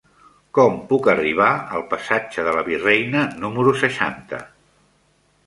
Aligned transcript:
Com 0.59 0.77
puc 0.91 1.09
arribar 1.13 1.49
al 1.79 1.85
passatge 1.91 2.47
de 2.49 2.55
la 2.57 2.65
Virreina 2.71 3.23
número 3.45 3.77
seixanta? 3.85 4.43